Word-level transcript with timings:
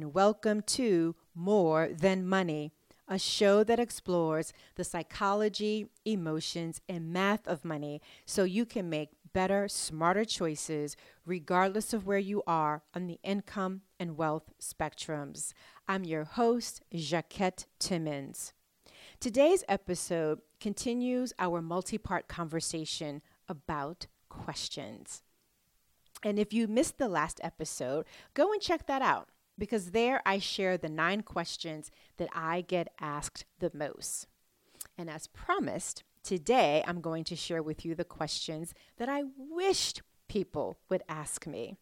And 0.00 0.14
welcome 0.14 0.62
to 0.62 1.14
More 1.34 1.90
Than 1.92 2.26
Money, 2.26 2.72
a 3.06 3.18
show 3.18 3.62
that 3.64 3.78
explores 3.78 4.54
the 4.76 4.82
psychology, 4.82 5.88
emotions, 6.06 6.80
and 6.88 7.12
math 7.12 7.46
of 7.46 7.66
money 7.66 8.00
so 8.24 8.44
you 8.44 8.64
can 8.64 8.88
make 8.88 9.10
better, 9.34 9.68
smarter 9.68 10.24
choices 10.24 10.96
regardless 11.26 11.92
of 11.92 12.06
where 12.06 12.18
you 12.18 12.42
are 12.46 12.80
on 12.94 13.08
the 13.08 13.20
income 13.22 13.82
and 13.98 14.16
wealth 14.16 14.54
spectrums. 14.58 15.52
I'm 15.86 16.04
your 16.04 16.24
host, 16.24 16.80
Jacquette 16.94 17.66
Timmons. 17.78 18.54
Today's 19.20 19.64
episode 19.68 20.40
continues 20.60 21.34
our 21.38 21.60
multi 21.60 21.98
part 21.98 22.26
conversation 22.26 23.20
about 23.50 24.06
questions. 24.30 25.22
And 26.22 26.38
if 26.38 26.54
you 26.54 26.68
missed 26.68 26.96
the 26.96 27.08
last 27.08 27.38
episode, 27.42 28.06
go 28.32 28.50
and 28.50 28.62
check 28.62 28.86
that 28.86 29.02
out 29.02 29.28
because 29.58 29.90
there 29.90 30.22
I 30.24 30.38
share 30.38 30.76
the 30.78 30.88
nine 30.88 31.22
questions 31.22 31.90
that 32.16 32.28
I 32.34 32.62
get 32.62 32.88
asked 33.00 33.44
the 33.58 33.70
most. 33.74 34.26
And 34.96 35.10
as 35.10 35.26
promised, 35.26 36.02
today 36.22 36.84
I'm 36.86 37.00
going 37.00 37.24
to 37.24 37.36
share 37.36 37.62
with 37.62 37.84
you 37.84 37.94
the 37.94 38.04
questions 38.04 38.74
that 38.98 39.08
I 39.08 39.24
wished 39.36 40.02
people 40.28 40.78
would 40.88 41.02
ask 41.08 41.46
me. 41.46 41.76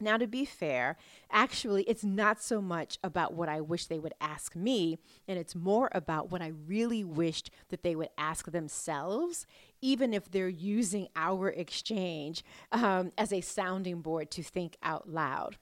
Now, 0.00 0.16
to 0.16 0.26
be 0.26 0.44
fair, 0.44 0.96
actually, 1.30 1.84
it's 1.84 2.02
not 2.02 2.42
so 2.42 2.60
much 2.60 2.98
about 3.04 3.34
what 3.34 3.48
I 3.48 3.60
wish 3.60 3.86
they 3.86 4.00
would 4.00 4.14
ask 4.20 4.56
me, 4.56 4.98
and 5.28 5.38
it's 5.38 5.54
more 5.54 5.88
about 5.92 6.32
what 6.32 6.42
I 6.42 6.48
really 6.66 7.04
wished 7.04 7.50
that 7.68 7.84
they 7.84 7.94
would 7.94 8.08
ask 8.18 8.50
themselves, 8.50 9.46
even 9.80 10.12
if 10.12 10.30
they're 10.30 10.48
using 10.48 11.06
our 11.14 11.48
exchange 11.48 12.42
um, 12.72 13.12
as 13.16 13.32
a 13.32 13.40
sounding 13.40 14.00
board 14.00 14.32
to 14.32 14.42
think 14.42 14.76
out 14.82 15.08
loud. 15.08 15.58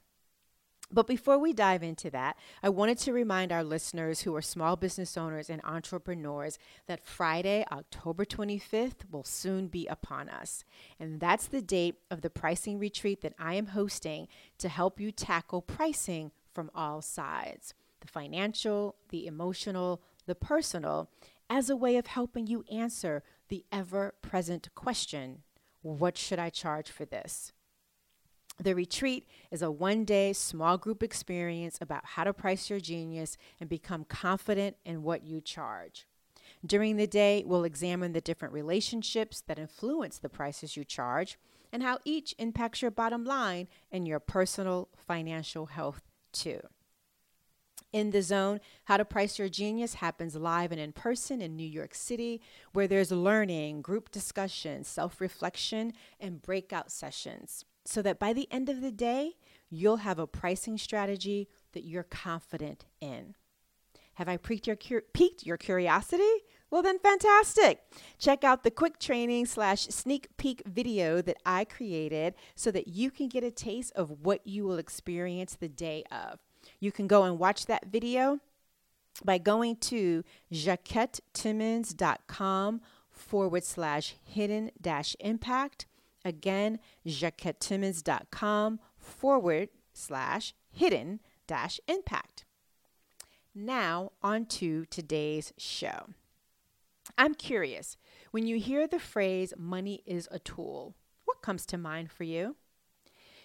But 0.93 1.07
before 1.07 1.39
we 1.39 1.53
dive 1.53 1.83
into 1.83 2.11
that, 2.11 2.37
I 2.63 2.69
wanted 2.69 2.99
to 2.99 3.13
remind 3.13 3.51
our 3.51 3.65
listeners 3.65 4.21
who 4.21 4.37
are 4.37 4.43
small 4.43 4.77
business 4.77 5.17
owners 5.17 5.49
and 5.49 5.63
entrepreneurs 5.65 6.59
that 6.87 7.05
Friday, 7.05 7.65
October 7.73 8.25
25th, 8.25 9.11
will 9.11 9.25
soon 9.25 9.69
be 9.69 9.87
upon 9.87 10.29
us. 10.29 10.65
And 11.01 11.19
that's 11.19 11.47
the 11.47 11.63
date 11.63 11.97
of 12.11 12.21
the 12.21 12.31
pricing 12.31 12.79
retreat 12.79 13.23
that 13.23 13.35
I 13.39 13.55
am 13.55 13.67
hosting 13.67 14.29
to 14.59 14.69
help 14.69 15.01
you 15.01 15.11
tackle 15.11 15.63
pricing 15.63 16.31
from 16.53 16.71
all 16.75 17.01
sides 17.01 17.75
the 18.01 18.09
financial, 18.09 18.97
the 19.11 19.29
emotional, 19.29 20.03
the 20.27 20.35
personal, 20.35 21.09
as 21.49 21.71
a 21.71 21.77
way 21.77 21.97
of 21.97 22.09
helping 22.09 22.49
you 22.49 22.65
answer 22.71 23.23
the 23.49 23.65
ever 23.71 24.15
present 24.23 24.69
question 24.75 25.43
what 25.83 26.17
should 26.17 26.39
I 26.39 26.51
charge 26.51 26.91
for 26.91 27.05
this? 27.05 27.53
The 28.63 28.77
retreat 28.77 29.27
is 29.51 29.61
a 29.61 29.73
one 29.73 30.05
day 30.05 30.33
small 30.33 30.79
group 30.79 31.03
experience 31.03 31.79
about 31.81 32.05
how 32.05 32.23
to 32.23 32.33
price 32.33 32.71
your 32.71 32.79
genius 32.79 33.37
and 33.59 33.69
become 33.69 34.05
confident 34.05 34.77
in 34.85 35.03
what 35.03 35.25
you 35.25 35.41
charge. 35.41 36.07
During 36.65 36.97
the 36.97 37.09
day, 37.09 37.43
we'll 37.45 37.65
examine 37.65 38.13
the 38.13 38.21
different 38.21 38.55
relationships 38.55 39.43
that 39.49 39.59
influence 39.59 40.19
the 40.19 40.29
prices 40.29 40.77
you 40.77 40.85
charge 40.85 41.41
and 41.73 41.83
how 41.83 41.99
each 42.05 42.37
impacts 42.39 42.83
your 42.83 42.93
bottom 42.93 43.25
line 43.25 43.67
and 43.91 44.07
your 44.07 44.21
personal 44.21 44.89
financial 44.97 45.67
health, 45.67 46.03
too. 46.33 46.61
In 47.93 48.13
the 48.13 48.23
Zone, 48.23 48.61
How 48.85 48.97
to 48.97 49.05
Price 49.05 49.41
Your 49.41 49.49
Genius 49.49 49.95
happens 49.95 50.37
live 50.37 50.71
and 50.71 50.81
in 50.81 50.93
person 50.93 51.43
in 51.43 51.57
New 51.57 51.67
York 51.67 51.97
City, 51.97 52.41
where 52.73 52.87
there's 52.87 53.11
learning, 53.11 53.83
group 53.83 54.13
discussion, 54.13 54.85
self 54.85 55.21
reflection, 55.21 55.95
and 56.21 56.41
breakout 56.41 56.93
sessions 56.93 57.65
so 57.85 58.03
that 58.03 58.19
by 58.19 58.33
the 58.33 58.49
end 58.51 58.69
of 58.69 58.81
the 58.81 58.93
day, 58.93 59.33
you'll 59.71 59.99
have 59.99 60.19
a 60.19 60.27
pricing 60.27 60.79
strategy 60.79 61.49
that 61.73 61.85
you're 61.85 62.03
confident 62.03 62.85
in. 63.01 63.35
Have 64.15 64.29
I 64.29 64.37
piqued 64.37 64.67
your, 64.67 64.77
piqued 64.77 65.47
your 65.47 65.57
curiosity? 65.57 66.45
Well, 66.71 66.83
then, 66.83 66.99
fantastic. 66.99 67.81
Check 68.19 68.45
out 68.45 68.63
the 68.63 68.71
quick 68.71 68.99
training 68.99 69.47
slash 69.47 69.87
sneak 69.89 70.29
peek 70.37 70.63
video 70.67 71.23
that 71.23 71.39
I 71.45 71.65
created 71.65 72.35
so 72.55 72.71
that 72.71 72.89
you 72.89 73.11
can 73.11 73.29
get 73.29 73.45
a 73.45 73.51
taste 73.51 73.93
of 73.95 74.25
what 74.25 74.47
you 74.47 74.65
will 74.65 74.79
experience 74.79 75.55
the 75.55 75.69
day 75.69 76.05
of. 76.11 76.39
You 76.81 76.93
can 76.93 77.07
go 77.07 77.25
and 77.25 77.39
watch 77.39 77.67
that 77.67 77.87
video 77.87 78.39
by 79.25 79.39
going 79.39 79.77
to 79.77 80.25
jacquettetimmons.com 80.53 82.81
forward 83.11 83.65
slash 83.65 84.17
hidden 84.25 84.71
dash 84.81 85.17
impact 85.21 85.87
Again, 86.25 86.79
jacquettetimmons.com 87.07 88.81
forward 88.97 89.69
slash 89.93 90.55
hidden 90.71 91.21
dash 91.47 91.81
impact. 91.89 92.45
Now, 93.55 94.13
on 94.23 94.47
to 94.47 94.87
today's 94.87 95.53
show. 95.59 96.09
I'm 97.19 97.35
curious, 97.35 97.97
when 98.31 98.47
you 98.47 98.59
hear 98.59 98.87
the 98.87 98.99
phrase 98.99 99.53
money 99.59 100.03
is 100.07 100.29
a 100.31 100.39
tool, 100.39 100.95
what 101.25 101.43
comes 101.43 101.67
to 101.67 101.77
mind 101.77 102.11
for 102.11 102.25
you? 102.25 102.57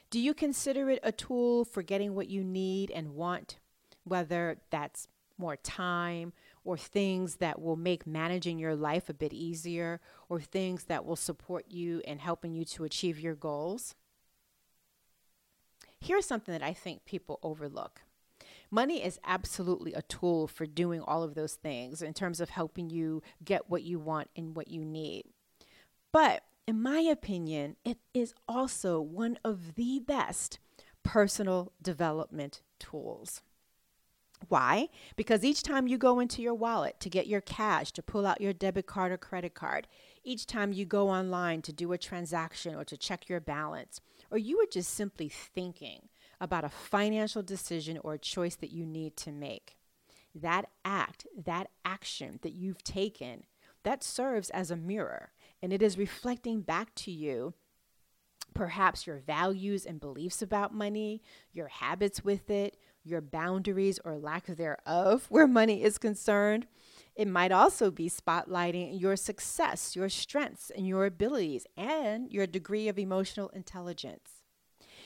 Do 0.10 0.20
you 0.20 0.34
consider 0.34 0.90
it 0.90 1.00
a 1.04 1.12
tool 1.12 1.66
for 1.66 1.82
getting 1.82 2.16
what 2.16 2.30
you 2.30 2.44
need 2.44 2.92
and 2.92 3.16
want, 3.16 3.58
whether 4.06 4.58
that's 4.70 5.08
more 5.38 5.58
time 5.58 6.32
or 6.68 6.78
things 6.78 7.38
that 7.38 7.62
will 7.62 7.78
make 7.78 8.06
managing 8.06 8.60
your 8.60 8.76
life 8.76 9.08
a 9.08 9.14
bit 9.14 9.32
easier 9.32 10.02
or 10.28 10.42
things 10.42 10.84
that 10.84 11.06
will 11.06 11.16
support 11.16 11.64
you 11.70 12.02
in 12.04 12.20
helping 12.20 12.54
you 12.54 12.66
to 12.66 12.84
achieve 12.84 13.18
your 13.22 13.36
goals. 13.36 13.96
Here's 16.02 16.26
something 16.26 16.52
that 16.52 16.62
I 16.62 16.74
think 16.74 17.06
people 17.06 17.40
overlook. 17.42 18.02
Money 18.70 19.02
is 19.02 19.18
absolutely 19.24 19.94
a 19.94 20.02
tool 20.02 20.46
for 20.46 20.66
doing 20.66 21.00
all 21.00 21.24
of 21.24 21.36
those 21.36 21.54
things 21.54 22.02
in 22.02 22.14
terms 22.14 22.42
of 22.42 22.50
helping 22.50 22.90
you 22.90 23.24
get 23.46 23.70
what 23.70 23.84
you 23.84 23.98
want 23.98 24.30
and 24.36 24.54
what 24.54 24.68
you 24.68 24.84
need. 24.84 25.24
But 26.12 26.44
in 26.68 26.82
my 26.82 27.00
opinion, 27.00 27.78
it 27.86 28.00
is 28.14 28.34
also 28.46 29.00
one 29.00 29.40
of 29.42 29.76
the 29.76 30.02
best 30.06 30.60
personal 31.02 31.72
development 31.82 32.62
tools. 32.78 33.42
Why? 34.50 34.90
Because 35.16 35.44
each 35.44 35.64
time 35.64 35.88
you 35.88 35.98
go 35.98 36.20
into 36.20 36.42
your 36.42 36.54
wallet 36.54 37.00
to 37.00 37.10
get 37.10 37.28
your 37.28 37.42
cash, 37.42 37.92
to 37.94 38.04
pull 38.04 38.26
out 38.26 38.42
your 38.42 38.54
debit 38.54 38.86
card 38.86 39.12
or 39.12 39.18
credit 39.18 39.54
card, 39.54 39.88
each 40.24 40.46
time 40.46 40.72
you 40.72 40.86
go 40.86 41.10
online 41.10 41.62
to 41.64 41.74
do 41.74 41.92
a 41.92 41.98
transaction 41.98 42.76
or 42.76 42.84
to 42.86 42.98
check 42.98 43.28
your 43.28 43.40
balance, 43.40 44.00
or 44.32 44.38
you 44.38 44.60
are 44.60 44.68
just 44.72 44.94
simply 44.94 45.30
thinking 45.30 46.10
about 46.40 46.64
a 46.64 46.70
financial 46.70 47.42
decision 47.42 47.98
or 48.04 48.14
a 48.14 48.20
choice 48.20 48.56
that 48.56 48.72
you 48.72 48.86
need 48.86 49.18
to 49.18 49.32
make, 49.32 49.78
that 50.36 50.70
act, 50.86 51.26
that 51.46 51.70
action 51.84 52.40
that 52.44 52.54
you've 52.54 52.84
taken, 52.84 53.44
that 53.84 54.04
serves 54.04 54.50
as 54.52 54.70
a 54.70 54.76
mirror 54.76 55.32
and 55.62 55.74
it 55.74 55.82
is 55.82 55.98
reflecting 55.98 56.62
back 56.62 56.94
to 56.96 57.12
you 57.12 57.54
perhaps 58.54 59.06
your 59.06 59.20
values 59.20 59.86
and 59.86 60.00
beliefs 60.00 60.42
about 60.42 60.74
money, 60.74 61.22
your 61.54 61.68
habits 61.68 62.24
with 62.24 62.50
it, 62.50 62.76
your 63.08 63.22
boundaries 63.22 64.00
or 64.04 64.18
lack 64.18 64.46
thereof 64.46 65.26
where 65.30 65.48
money 65.48 65.84
is 65.84 65.98
concerned. 65.98 66.68
It 67.16 67.28
might 67.28 67.52
also 67.52 67.90
be 67.90 68.10
spotlighting 68.10 69.00
your 69.02 69.16
success, 69.16 69.96
your 69.96 70.10
strengths, 70.10 70.70
and 70.70 70.88
your 70.88 71.06
abilities, 71.06 71.66
and 71.76 72.32
your 72.32 72.46
degree 72.46 72.88
of 72.88 73.00
emotional 73.00 73.50
intelligence. 73.50 74.44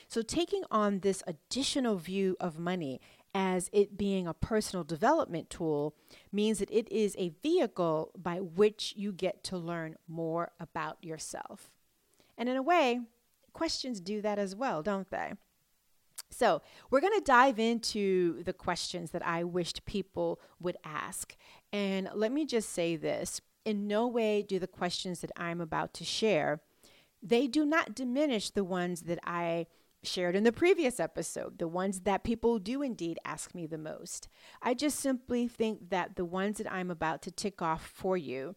So, 0.08 0.20
taking 0.20 0.62
on 0.70 1.00
this 1.00 1.22
additional 1.26 1.96
view 1.96 2.36
of 2.38 2.58
money 2.58 3.00
as 3.34 3.70
it 3.72 3.96
being 3.96 4.26
a 4.26 4.34
personal 4.34 4.84
development 4.84 5.48
tool 5.48 5.94
means 6.30 6.58
that 6.58 6.70
it 6.70 6.90
is 6.92 7.16
a 7.18 7.32
vehicle 7.42 8.10
by 8.16 8.40
which 8.40 8.92
you 8.96 9.12
get 9.12 9.42
to 9.44 9.56
learn 9.56 9.96
more 10.06 10.50
about 10.60 11.02
yourself. 11.02 11.70
And 12.36 12.48
in 12.48 12.56
a 12.56 12.62
way, 12.62 13.00
questions 13.52 14.00
do 14.00 14.20
that 14.20 14.38
as 14.38 14.54
well, 14.54 14.82
don't 14.82 15.10
they? 15.10 15.32
So, 16.32 16.62
we're 16.90 17.00
going 17.00 17.18
to 17.18 17.24
dive 17.24 17.58
into 17.58 18.42
the 18.42 18.52
questions 18.52 19.10
that 19.10 19.24
I 19.24 19.44
wished 19.44 19.84
people 19.84 20.40
would 20.58 20.76
ask. 20.84 21.36
And 21.72 22.08
let 22.14 22.32
me 22.32 22.46
just 22.46 22.70
say 22.70 22.96
this 22.96 23.40
in 23.64 23.86
no 23.86 24.08
way 24.08 24.42
do 24.42 24.58
the 24.58 24.66
questions 24.66 25.20
that 25.20 25.30
I'm 25.36 25.60
about 25.60 25.94
to 25.94 26.04
share 26.04 26.60
they 27.22 27.46
do 27.46 27.64
not 27.64 27.94
diminish 27.94 28.50
the 28.50 28.64
ones 28.64 29.02
that 29.02 29.20
I 29.24 29.66
shared 30.02 30.34
in 30.34 30.42
the 30.42 30.52
previous 30.52 30.98
episode, 30.98 31.58
the 31.58 31.68
ones 31.68 32.00
that 32.00 32.24
people 32.24 32.58
do 32.58 32.82
indeed 32.82 33.20
ask 33.24 33.54
me 33.54 33.66
the 33.66 33.78
most. 33.78 34.28
I 34.60 34.74
just 34.74 34.98
simply 34.98 35.46
think 35.46 35.90
that 35.90 36.16
the 36.16 36.24
ones 36.24 36.58
that 36.58 36.70
I'm 36.70 36.90
about 36.90 37.22
to 37.22 37.30
tick 37.30 37.62
off 37.62 37.86
for 37.86 38.16
you, 38.16 38.56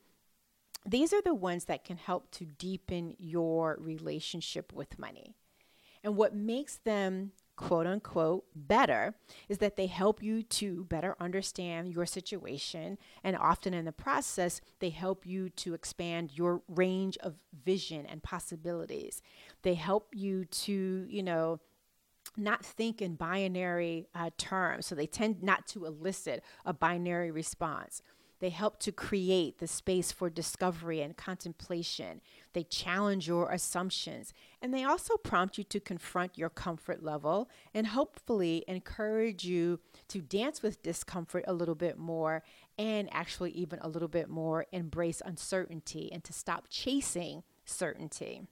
these 0.83 1.13
are 1.13 1.21
the 1.21 1.35
ones 1.35 1.65
that 1.65 1.83
can 1.83 1.97
help 1.97 2.31
to 2.31 2.45
deepen 2.45 3.15
your 3.19 3.77
relationship 3.79 4.73
with 4.73 4.97
money. 4.97 5.35
And 6.03 6.15
what 6.15 6.35
makes 6.35 6.77
them 6.77 7.31
quote 7.55 7.87
unquote 7.87 8.45
better 8.55 9.15
is 9.47 9.59
that 9.59 9.77
they 9.77 9.87
help 9.87 10.21
you 10.21 10.43
to 10.43 10.83
better 10.85 11.15
understand 11.19 11.93
your 11.93 12.05
situation 12.05 12.97
and 13.23 13.37
often 13.37 13.73
in 13.73 13.85
the 13.85 13.91
process 13.91 14.61
they 14.79 14.89
help 14.89 15.25
you 15.25 15.49
to 15.49 15.73
expand 15.73 16.31
your 16.37 16.61
range 16.67 17.17
of 17.19 17.35
vision 17.63 18.05
and 18.05 18.21
possibilities 18.23 19.21
they 19.61 19.73
help 19.73 20.09
you 20.13 20.45
to 20.45 21.05
you 21.09 21.23
know 21.23 21.59
not 22.37 22.65
think 22.65 23.01
in 23.01 23.15
binary 23.15 24.07
uh, 24.13 24.29
terms. 24.37 24.85
So 24.85 24.95
they 24.95 25.07
tend 25.07 25.41
not 25.43 25.67
to 25.67 25.85
elicit 25.85 26.43
a 26.65 26.73
binary 26.73 27.31
response. 27.31 28.01
They 28.45 28.51
help 28.51 28.77
to 28.81 28.91
create 28.91 29.57
the 29.57 29.65
space 29.65 30.11
for 30.11 30.29
discovery 30.29 31.01
and 31.01 31.17
contemplation. 31.17 32.21
They 32.53 32.61
challenge 32.61 33.27
your 33.27 33.49
assumptions. 33.49 34.35
And 34.61 34.71
they 34.71 34.83
also 34.83 35.17
prompt 35.17 35.57
you 35.57 35.63
to 35.63 35.79
confront 35.79 36.37
your 36.37 36.51
comfort 36.51 37.01
level 37.01 37.49
and 37.73 37.87
hopefully 37.87 38.63
encourage 38.67 39.45
you 39.45 39.79
to 40.09 40.21
dance 40.21 40.61
with 40.61 40.83
discomfort 40.83 41.43
a 41.47 41.53
little 41.53 41.73
bit 41.73 41.97
more 41.97 42.43
and 42.77 43.09
actually, 43.11 43.49
even 43.53 43.79
a 43.79 43.87
little 43.87 44.07
bit 44.07 44.29
more, 44.29 44.67
embrace 44.71 45.23
uncertainty 45.25 46.11
and 46.13 46.23
to 46.23 46.31
stop 46.31 46.67
chasing 46.69 47.41
certainty. 47.65 48.43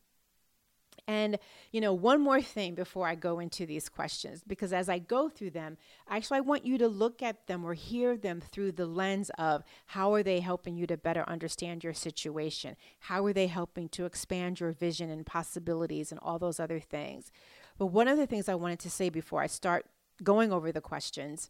And, 1.08 1.38
you 1.72 1.82
know, 1.82 1.94
one 1.94 2.22
more 2.22 2.42
thing 2.42 2.76
before 2.76 3.08
I 3.08 3.16
go 3.16 3.40
into 3.40 3.66
these 3.66 3.90
questions, 3.90 4.42
because 4.48 4.72
as 4.72 4.88
I 4.88 5.00
go 5.00 5.28
through 5.28 5.52
them, 5.52 5.78
actually, 6.10 6.38
I 6.38 6.42
want 6.42 6.66
you 6.66 6.78
to 6.78 6.88
look 6.88 7.22
at 7.22 7.48
them 7.48 7.66
or 7.66 7.74
hear 7.74 8.16
them 8.16 8.40
through 8.40 8.72
the 8.74 8.86
lens 8.86 9.30
of 9.38 9.64
how 9.88 10.14
are 10.14 10.24
they 10.24 10.40
helping 10.40 10.78
you 10.78 10.88
to 10.88 10.96
better 10.96 11.26
understand 11.28 11.84
your 11.84 11.94
situation? 11.94 12.78
How 13.00 13.26
are 13.26 13.34
they 13.34 13.48
helping 13.48 13.90
to 13.90 14.06
expand 14.06 14.62
your 14.62 14.72
vision 14.72 15.10
and 15.10 15.26
possibilities 15.26 16.12
and 16.12 16.20
all 16.22 16.40
those 16.40 16.60
other 16.60 16.80
things? 16.80 17.32
But 17.78 17.88
one 17.88 18.08
of 18.08 18.18
the 18.18 18.28
things 18.28 18.48
I 18.48 18.56
wanted 18.56 18.80
to 18.80 18.90
say 18.90 19.10
before 19.10 19.42
I 19.42 19.48
start 19.48 19.86
going 20.24 20.54
over 20.54 20.72
the 20.72 20.80
questions 20.80 21.50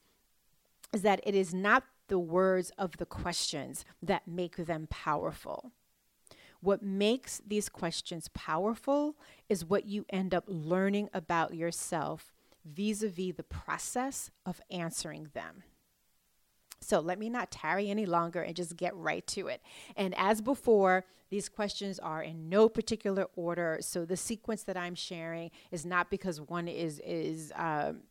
is 0.92 1.04
that 1.04 1.22
it 1.24 1.36
is 1.36 1.54
not 1.54 1.84
the 2.08 2.20
words 2.20 2.72
of 2.78 2.98
the 2.98 3.06
questions 3.06 3.86
that 4.02 4.28
make 4.28 4.56
them 4.56 4.88
powerful. 4.90 5.72
What 6.64 6.82
makes 6.82 7.42
these 7.46 7.68
questions 7.68 8.30
powerful 8.34 9.18
is 9.50 9.66
what 9.66 9.86
you 9.86 10.06
end 10.10 10.34
up 10.34 10.46
learning 10.48 11.10
about 11.14 11.54
yourself 11.54 12.32
vis 12.64 13.04
a 13.04 13.10
vis 13.10 13.36
the 13.36 13.44
process 13.44 14.32
of 14.46 14.62
answering 14.72 15.28
them. 15.34 15.64
So 16.80 17.02
let 17.02 17.20
me 17.20 17.30
not 17.30 17.52
tarry 17.52 17.90
any 17.90 18.06
longer 18.06 18.42
and 18.42 18.56
just 18.56 18.78
get 18.78 18.96
right 18.96 19.28
to 19.28 19.48
it. 19.48 19.62
And 19.98 20.16
as 20.18 20.40
before, 20.40 21.04
these 21.30 21.50
questions 21.50 22.00
are 22.00 22.24
in 22.24 22.48
no 22.48 22.70
particular 22.70 23.28
order. 23.36 23.80
So 23.82 24.06
the 24.06 24.16
sequence 24.16 24.64
that 24.64 24.78
I'm 24.78 24.96
sharing 24.96 25.52
is 25.70 25.86
not 25.86 26.10
because 26.10 26.40
one 26.40 26.70
is 26.70 27.00
is 27.00 27.52
um, 27.58 28.04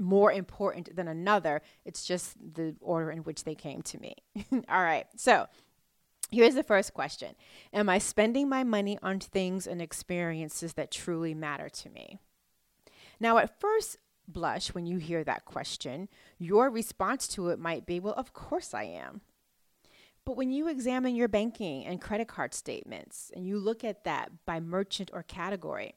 more 0.00 0.32
important 0.32 0.96
than 0.96 1.06
another. 1.06 1.62
It's 1.84 2.04
just 2.04 2.36
the 2.54 2.74
order 2.80 3.12
in 3.12 3.18
which 3.18 3.44
they 3.44 3.54
came 3.54 3.82
to 3.82 4.00
me. 4.00 4.16
All 4.68 4.82
right. 4.82 5.06
So 5.16 5.46
Here's 6.30 6.54
the 6.54 6.62
first 6.62 6.92
question 6.92 7.34
Am 7.72 7.88
I 7.88 7.98
spending 7.98 8.48
my 8.48 8.64
money 8.64 8.98
on 9.02 9.20
things 9.20 9.66
and 9.66 9.80
experiences 9.80 10.74
that 10.74 10.90
truly 10.90 11.34
matter 11.34 11.68
to 11.68 11.90
me? 11.90 12.18
Now, 13.18 13.38
at 13.38 13.58
first 13.60 13.96
blush, 14.26 14.74
when 14.74 14.86
you 14.86 14.98
hear 14.98 15.24
that 15.24 15.46
question, 15.46 16.08
your 16.38 16.70
response 16.70 17.26
to 17.28 17.48
it 17.48 17.58
might 17.58 17.86
be, 17.86 17.98
Well, 17.98 18.14
of 18.14 18.32
course 18.32 18.74
I 18.74 18.84
am. 18.84 19.22
But 20.24 20.36
when 20.36 20.50
you 20.50 20.68
examine 20.68 21.16
your 21.16 21.28
banking 21.28 21.86
and 21.86 22.02
credit 22.02 22.28
card 22.28 22.52
statements 22.52 23.32
and 23.34 23.46
you 23.46 23.58
look 23.58 23.82
at 23.82 24.04
that 24.04 24.30
by 24.44 24.60
merchant 24.60 25.10
or 25.14 25.22
category, 25.22 25.94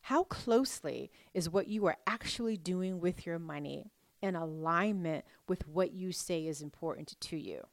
how 0.00 0.24
closely 0.24 1.10
is 1.34 1.50
what 1.50 1.68
you 1.68 1.84
are 1.86 1.98
actually 2.06 2.56
doing 2.56 2.98
with 2.98 3.26
your 3.26 3.38
money 3.38 3.90
in 4.22 4.36
alignment 4.36 5.26
with 5.46 5.68
what 5.68 5.92
you 5.92 6.12
say 6.12 6.46
is 6.46 6.62
important 6.62 7.14
to 7.20 7.36
you? 7.36 7.66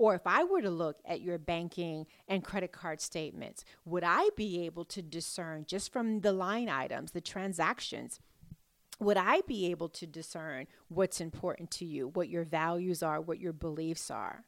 Or 0.00 0.14
if 0.14 0.26
I 0.26 0.44
were 0.44 0.62
to 0.62 0.70
look 0.70 0.96
at 1.04 1.20
your 1.20 1.36
banking 1.36 2.06
and 2.26 2.42
credit 2.42 2.72
card 2.72 3.02
statements, 3.02 3.66
would 3.84 4.02
I 4.02 4.30
be 4.34 4.64
able 4.64 4.86
to 4.86 5.02
discern 5.02 5.66
just 5.68 5.92
from 5.92 6.22
the 6.22 6.32
line 6.32 6.70
items, 6.70 7.10
the 7.10 7.20
transactions? 7.20 8.18
Would 8.98 9.18
I 9.18 9.42
be 9.46 9.70
able 9.70 9.90
to 9.90 10.06
discern 10.06 10.68
what's 10.88 11.20
important 11.20 11.70
to 11.72 11.84
you, 11.84 12.08
what 12.08 12.30
your 12.30 12.44
values 12.44 13.02
are, 13.02 13.20
what 13.20 13.40
your 13.40 13.52
beliefs 13.52 14.10
are? 14.10 14.46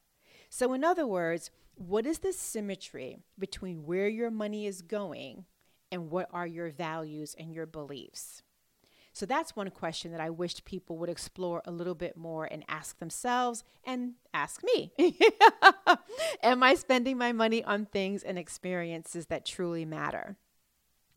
So, 0.48 0.72
in 0.72 0.84
other 0.84 1.06
words, 1.06 1.50
what 1.74 2.06
is 2.06 2.20
the 2.20 2.32
symmetry 2.32 3.18
between 3.38 3.84
where 3.84 4.08
your 4.08 4.30
money 4.30 4.64
is 4.64 4.80
going 4.80 5.44
and 5.90 6.10
what 6.10 6.30
are 6.32 6.46
your 6.46 6.70
values 6.70 7.36
and 7.38 7.52
your 7.52 7.66
beliefs? 7.66 8.42
So 9.12 9.26
that's 9.26 9.54
one 9.54 9.70
question 9.70 10.10
that 10.12 10.20
I 10.20 10.30
wished 10.30 10.64
people 10.64 10.96
would 10.98 11.10
explore 11.10 11.62
a 11.66 11.70
little 11.70 11.94
bit 11.94 12.16
more 12.16 12.46
and 12.46 12.64
ask 12.66 12.98
themselves 12.98 13.62
and 13.84 14.14
ask 14.32 14.62
me. 14.64 14.92
Am 16.42 16.62
I 16.62 16.74
spending 16.74 17.18
my 17.18 17.32
money 17.32 17.62
on 17.62 17.84
things 17.84 18.22
and 18.22 18.38
experiences 18.38 19.26
that 19.26 19.44
truly 19.44 19.84
matter? 19.84 20.36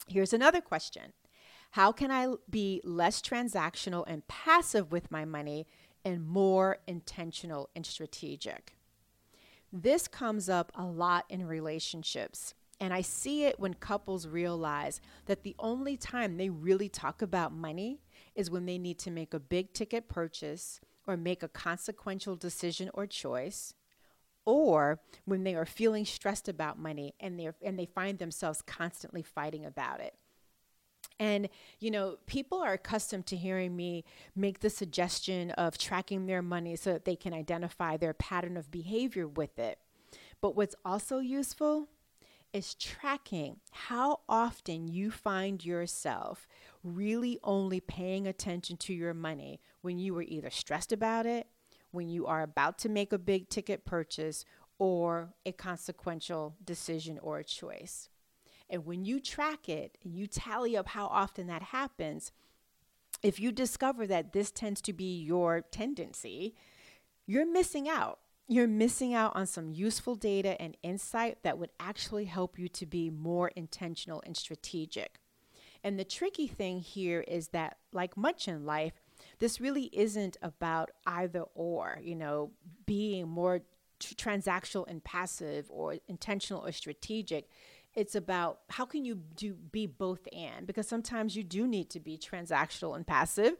Here's 0.07 0.33
another 0.33 0.59
question 0.59 1.13
How 1.71 1.93
can 1.93 2.11
I 2.11 2.33
be 2.49 2.81
less 2.83 3.21
transactional 3.21 4.03
and 4.07 4.27
passive 4.27 4.91
with 4.91 5.09
my 5.09 5.23
money 5.23 5.65
and 6.03 6.25
more 6.25 6.79
intentional 6.87 7.69
and 7.75 7.85
strategic? 7.85 8.75
This 9.71 10.07
comes 10.07 10.49
up 10.49 10.71
a 10.75 10.85
lot 10.85 11.25
in 11.29 11.45
relationships. 11.45 12.53
And 12.79 12.93
I 12.93 13.01
see 13.01 13.45
it 13.45 13.59
when 13.59 13.73
couples 13.75 14.27
realize 14.27 14.99
that 15.27 15.43
the 15.43 15.55
only 15.59 15.95
time 15.95 16.37
they 16.37 16.49
really 16.49 16.89
talk 16.89 17.21
about 17.21 17.53
money 17.53 18.01
is 18.35 18.51
when 18.51 18.65
they 18.65 18.77
need 18.77 18.99
to 18.99 19.11
make 19.11 19.33
a 19.33 19.39
big 19.39 19.73
ticket 19.73 20.09
purchase 20.09 20.81
or 21.07 21.15
make 21.15 21.41
a 21.41 21.47
consequential 21.47 22.35
decision 22.35 22.89
or 22.93 23.07
choice 23.07 23.73
or 24.43 24.99
when 25.25 25.43
they 25.43 25.55
are 25.55 25.65
feeling 25.65 26.05
stressed 26.05 26.47
about 26.47 26.77
money 26.77 27.15
and 27.19 27.39
they 27.39 27.49
and 27.63 27.79
they 27.79 27.85
find 27.85 28.19
themselves 28.19 28.61
constantly 28.61 29.23
fighting 29.23 29.65
about 29.65 29.99
it. 29.99 30.13
And, 31.17 31.47
you 31.79 31.91
know, 31.91 32.17
people 32.25 32.61
are 32.61 32.73
accustomed 32.73 33.25
to 33.27 33.37
hearing 33.37 33.75
me 33.75 34.03
make 34.35 34.59
the 34.59 34.69
suggestion 34.69 35.51
of 35.51 35.77
tracking 35.77 36.25
their 36.25 36.41
money 36.41 36.75
so 36.75 36.91
that 36.91 37.05
they 37.05 37.15
can 37.15 37.33
identify 37.33 37.95
their 37.95 38.13
pattern 38.13 38.57
of 38.57 38.69
behavior 38.69 39.25
with 39.27 39.57
it. 39.57 39.79
But 40.41 40.55
what's 40.57 40.75
also 40.83 41.19
useful 41.19 41.87
is 42.55 42.73
tracking 42.75 43.57
how 43.71 44.21
often 44.29 44.87
you 44.87 45.11
find 45.11 45.65
yourself 45.65 46.47
really 46.85 47.37
only 47.43 47.81
paying 47.81 48.25
attention 48.25 48.77
to 48.77 48.93
your 48.93 49.13
money 49.13 49.59
when 49.81 49.99
you 49.99 50.13
were 50.13 50.23
either 50.23 50.49
stressed 50.49 50.93
about 50.93 51.25
it, 51.25 51.47
when 51.91 52.07
you 52.07 52.25
are 52.25 52.41
about 52.41 52.77
to 52.77 52.87
make 52.87 53.11
a 53.11 53.17
big 53.17 53.49
ticket 53.49 53.83
purchase, 53.83 54.45
or 54.79 55.33
a 55.45 55.51
consequential 55.51 56.55
decision 56.63 57.19
or 57.19 57.39
a 57.39 57.43
choice. 57.43 58.07
And 58.69 58.85
when 58.85 59.03
you 59.03 59.19
track 59.19 59.67
it 59.67 59.97
and 60.01 60.15
you 60.15 60.25
tally 60.25 60.77
up 60.77 60.87
how 60.87 61.07
often 61.07 61.47
that 61.47 61.61
happens, 61.61 62.31
if 63.21 63.37
you 63.37 63.51
discover 63.51 64.07
that 64.07 64.31
this 64.31 64.49
tends 64.49 64.81
to 64.83 64.93
be 64.93 65.21
your 65.21 65.59
tendency, 65.59 66.55
you're 67.25 67.45
missing 67.45 67.89
out 67.89 68.19
you're 68.47 68.67
missing 68.67 69.13
out 69.13 69.35
on 69.35 69.47
some 69.47 69.71
useful 69.71 70.15
data 70.15 70.59
and 70.61 70.77
insight 70.83 71.39
that 71.43 71.57
would 71.57 71.71
actually 71.79 72.25
help 72.25 72.59
you 72.59 72.67
to 72.69 72.85
be 72.85 73.09
more 73.09 73.49
intentional 73.55 74.21
and 74.25 74.37
strategic. 74.37 75.19
And 75.83 75.99
the 75.99 76.03
tricky 76.03 76.47
thing 76.47 76.79
here 76.79 77.21
is 77.21 77.49
that, 77.49 77.77
like 77.91 78.17
much 78.17 78.47
in 78.47 78.65
life, 78.65 78.93
this 79.39 79.61
really 79.61 79.89
isn't 79.93 80.37
about 80.41 80.91
either 81.05 81.43
or, 81.53 81.99
you 82.01 82.15
know, 82.15 82.51
being 82.85 83.27
more 83.27 83.61
t- 83.99 84.15
transactional 84.15 84.87
and 84.87 85.03
passive 85.03 85.65
or 85.69 85.95
intentional 86.07 86.65
or 86.65 86.71
strategic. 86.71 87.49
It's 87.93 88.15
about 88.15 88.59
how 88.69 88.85
can 88.85 89.05
you 89.05 89.21
do 89.35 89.53
be 89.53 89.87
both 89.87 90.27
and 90.33 90.67
because 90.67 90.87
sometimes 90.87 91.35
you 91.35 91.43
do 91.43 91.67
need 91.67 91.89
to 91.91 91.99
be 91.99 92.17
transactional 92.17 92.95
and 92.95 93.07
passive 93.07 93.55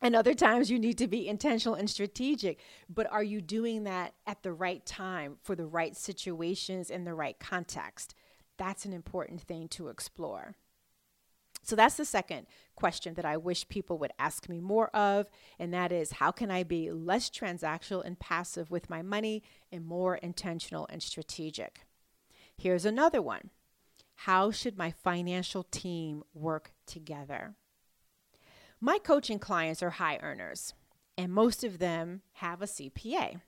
and 0.00 0.14
other 0.14 0.34
times 0.34 0.70
you 0.70 0.78
need 0.78 0.98
to 0.98 1.08
be 1.08 1.28
intentional 1.28 1.74
and 1.74 1.90
strategic. 1.90 2.60
But 2.88 3.10
are 3.10 3.22
you 3.22 3.40
doing 3.40 3.84
that 3.84 4.14
at 4.26 4.42
the 4.42 4.52
right 4.52 4.84
time 4.86 5.38
for 5.42 5.56
the 5.56 5.66
right 5.66 5.96
situations 5.96 6.90
in 6.90 7.04
the 7.04 7.14
right 7.14 7.38
context? 7.38 8.14
That's 8.56 8.84
an 8.84 8.92
important 8.92 9.40
thing 9.40 9.68
to 9.68 9.88
explore. 9.88 10.54
So 11.62 11.76
that's 11.76 11.96
the 11.96 12.04
second 12.04 12.46
question 12.76 13.14
that 13.14 13.24
I 13.24 13.36
wish 13.36 13.68
people 13.68 13.98
would 13.98 14.12
ask 14.18 14.48
me 14.48 14.60
more 14.60 14.88
of, 14.96 15.28
and 15.58 15.74
that 15.74 15.92
is 15.92 16.12
how 16.12 16.30
can 16.30 16.50
I 16.50 16.62
be 16.62 16.90
less 16.90 17.28
transactional 17.28 18.04
and 18.04 18.18
passive 18.18 18.70
with 18.70 18.88
my 18.88 19.02
money 19.02 19.42
and 19.70 19.84
more 19.84 20.16
intentional 20.16 20.86
and 20.90 21.02
strategic? 21.02 21.80
Here's 22.56 22.84
another 22.84 23.20
one 23.20 23.50
How 24.14 24.50
should 24.50 24.78
my 24.78 24.92
financial 24.92 25.64
team 25.64 26.22
work 26.32 26.72
together? 26.86 27.56
My 28.80 28.98
coaching 28.98 29.40
clients 29.40 29.82
are 29.82 29.90
high 29.90 30.18
earners, 30.22 30.72
and 31.16 31.32
most 31.32 31.64
of 31.64 31.78
them 31.78 32.22
have 32.34 32.62
a 32.62 32.66
CPA. 32.66 33.40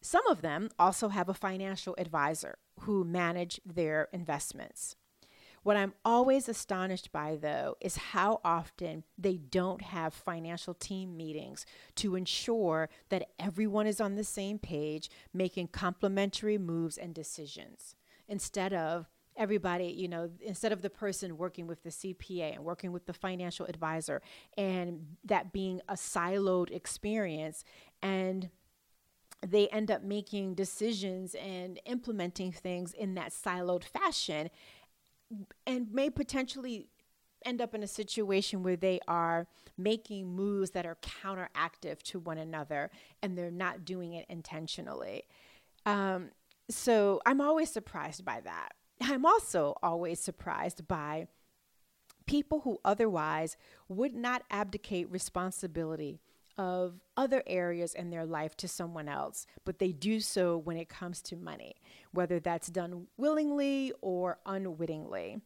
Some 0.00 0.26
of 0.26 0.42
them 0.42 0.70
also 0.78 1.08
have 1.08 1.28
a 1.28 1.34
financial 1.34 1.94
advisor 1.96 2.58
who 2.80 3.04
manage 3.04 3.60
their 3.64 4.08
investments. 4.12 4.96
What 5.62 5.76
I'm 5.76 5.92
always 6.04 6.48
astonished 6.48 7.12
by, 7.12 7.36
though, 7.36 7.76
is 7.80 7.96
how 7.96 8.40
often 8.42 9.04
they 9.18 9.36
don't 9.36 9.82
have 9.82 10.14
financial 10.14 10.72
team 10.72 11.16
meetings 11.16 11.66
to 11.96 12.16
ensure 12.16 12.88
that 13.10 13.28
everyone 13.38 13.86
is 13.86 14.00
on 14.00 14.14
the 14.14 14.24
same 14.24 14.58
page, 14.58 15.10
making 15.34 15.68
complementary 15.68 16.56
moves 16.56 16.96
and 16.96 17.14
decisions, 17.14 17.94
instead 18.26 18.72
of 18.72 19.10
everybody, 19.36 19.86
you 19.86 20.08
know, 20.08 20.30
instead 20.40 20.72
of 20.72 20.82
the 20.82 20.90
person 20.90 21.36
working 21.36 21.66
with 21.66 21.82
the 21.82 21.90
CPA 21.90 22.54
and 22.54 22.64
working 22.64 22.92
with 22.92 23.06
the 23.06 23.12
financial 23.12 23.66
advisor 23.66 24.20
and 24.56 25.16
that 25.24 25.52
being 25.52 25.80
a 25.88 25.94
siloed 25.94 26.70
experience 26.70 27.64
and 28.02 28.50
they 29.46 29.68
end 29.68 29.90
up 29.90 30.02
making 30.02 30.54
decisions 30.54 31.34
and 31.34 31.80
implementing 31.86 32.52
things 32.52 32.92
in 32.92 33.14
that 33.14 33.30
siloed 33.32 33.84
fashion 33.84 34.50
and 35.66 35.92
may 35.92 36.10
potentially 36.10 36.88
end 37.44 37.60
up 37.62 37.74
in 37.74 37.82
a 37.82 37.86
situation 37.86 38.62
where 38.62 38.76
they 38.76 39.00
are 39.08 39.46
making 39.78 40.28
moves 40.28 40.72
that 40.72 40.84
are 40.84 40.98
counteractive 41.00 42.02
to 42.02 42.18
one 42.18 42.36
another 42.36 42.90
and 43.22 43.36
they're 43.36 43.50
not 43.50 43.84
doing 43.84 44.12
it 44.12 44.26
intentionally. 44.28 45.24
Um, 45.86 46.30
so 46.68 47.20
I'm 47.24 47.40
always 47.40 47.70
surprised 47.70 48.24
by 48.24 48.40
that. 48.40 48.72
I'm 49.00 49.24
also 49.24 49.76
always 49.82 50.20
surprised 50.20 50.86
by 50.86 51.26
people 52.26 52.60
who 52.60 52.78
otherwise 52.84 53.56
would 53.88 54.14
not 54.14 54.42
abdicate 54.50 55.10
responsibility 55.10 56.20
of 56.58 57.00
other 57.16 57.42
areas 57.46 57.94
in 57.94 58.10
their 58.10 58.26
life 58.26 58.56
to 58.58 58.68
someone 58.68 59.08
else, 59.08 59.46
but 59.64 59.78
they 59.78 59.92
do 59.92 60.20
so 60.20 60.58
when 60.58 60.76
it 60.76 60.88
comes 60.88 61.22
to 61.22 61.36
money, 61.36 61.74
whether 62.12 62.38
that's 62.38 62.68
done 62.68 63.06
willingly 63.16 63.92
or 64.02 64.38
unwittingly. 64.44 65.40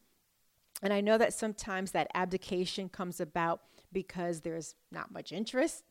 And 0.83 0.93
I 0.93 1.01
know 1.01 1.17
that 1.17 1.33
sometimes 1.33 1.93
that 1.93 2.11
abdication 2.15 2.89
comes 2.89 3.21
about 3.21 3.63
because 3.95 4.43
there's 4.43 4.75
not 4.93 5.11
much 5.11 5.33
interest 5.33 5.85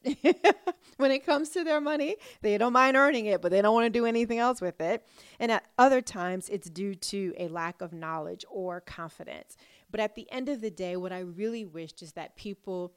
when 0.97 1.11
it 1.11 1.25
comes 1.25 1.49
to 1.49 1.63
their 1.63 1.81
money. 1.81 2.17
They 2.41 2.59
don't 2.59 2.73
mind 2.73 2.95
earning 2.95 3.25
it, 3.25 3.41
but 3.41 3.49
they 3.49 3.61
don't 3.61 3.73
want 3.73 3.85
to 3.85 3.99
do 3.99 4.05
anything 4.05 4.37
else 4.37 4.61
with 4.61 4.79
it. 4.79 5.07
And 5.39 5.51
at 5.51 5.63
other 5.79 6.01
times, 6.01 6.49
it's 6.49 6.69
due 6.69 6.93
to 6.93 7.33
a 7.37 7.47
lack 7.47 7.81
of 7.81 7.93
knowledge 7.93 8.45
or 8.51 8.81
confidence. 8.81 9.57
But 9.89 9.99
at 9.99 10.13
the 10.13 10.31
end 10.31 10.49
of 10.49 10.61
the 10.61 10.69
day, 10.69 10.95
what 10.95 11.11
I 11.11 11.19
really 11.19 11.65
wished 11.65 12.03
is 12.03 12.11
that 12.11 12.35
people 12.35 12.93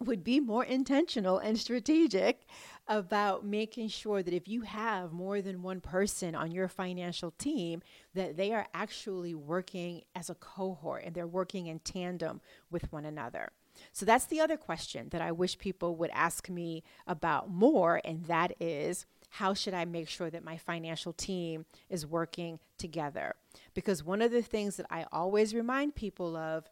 would 0.00 0.24
be 0.24 0.40
more 0.40 0.64
intentional 0.64 1.38
and 1.38 1.58
strategic 1.58 2.46
about 2.88 3.46
making 3.46 3.88
sure 3.88 4.22
that 4.22 4.34
if 4.34 4.48
you 4.48 4.62
have 4.62 5.12
more 5.12 5.40
than 5.40 5.62
one 5.62 5.80
person 5.80 6.34
on 6.34 6.50
your 6.50 6.68
financial 6.68 7.30
team 7.32 7.80
that 8.14 8.36
they 8.36 8.52
are 8.52 8.66
actually 8.74 9.34
working 9.34 10.02
as 10.14 10.28
a 10.28 10.34
cohort 10.34 11.04
and 11.04 11.14
they're 11.14 11.26
working 11.26 11.66
in 11.66 11.78
tandem 11.78 12.40
with 12.70 12.92
one 12.92 13.04
another. 13.04 13.52
So 13.92 14.06
that's 14.06 14.26
the 14.26 14.40
other 14.40 14.56
question 14.56 15.08
that 15.10 15.20
I 15.20 15.32
wish 15.32 15.58
people 15.58 15.96
would 15.96 16.10
ask 16.12 16.48
me 16.48 16.82
about 17.06 17.50
more 17.50 18.00
and 18.04 18.24
that 18.26 18.52
is 18.60 19.06
how 19.30 19.52
should 19.52 19.74
I 19.74 19.84
make 19.84 20.08
sure 20.08 20.30
that 20.30 20.44
my 20.44 20.56
financial 20.56 21.12
team 21.12 21.66
is 21.88 22.06
working 22.06 22.60
together? 22.78 23.34
Because 23.74 24.04
one 24.04 24.22
of 24.22 24.30
the 24.30 24.42
things 24.42 24.76
that 24.76 24.86
I 24.90 25.06
always 25.10 25.54
remind 25.54 25.96
people 25.96 26.36
of 26.36 26.70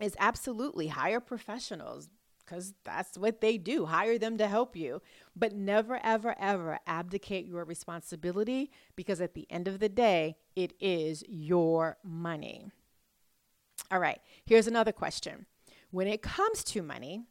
is 0.00 0.16
absolutely 0.18 0.88
hire 0.88 1.20
professionals 1.20 2.08
because 2.46 2.74
that's 2.84 3.18
what 3.18 3.40
they 3.40 3.58
do. 3.58 3.86
Hire 3.86 4.18
them 4.18 4.38
to 4.38 4.46
help 4.46 4.76
you. 4.76 5.02
But 5.34 5.54
never, 5.54 6.00
ever, 6.02 6.34
ever 6.38 6.78
abdicate 6.86 7.44
your 7.44 7.64
responsibility 7.64 8.70
because 8.94 9.20
at 9.20 9.34
the 9.34 9.46
end 9.50 9.68
of 9.68 9.80
the 9.80 9.88
day, 9.88 10.36
it 10.54 10.72
is 10.80 11.24
your 11.28 11.98
money. 12.04 12.70
All 13.90 13.98
right, 13.98 14.20
here's 14.44 14.66
another 14.66 14.92
question. 14.92 15.46
When 15.96 16.08
it 16.08 16.20
comes 16.20 16.62
to 16.64 16.82
money, 16.82 17.22